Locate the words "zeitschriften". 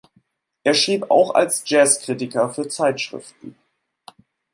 2.67-3.55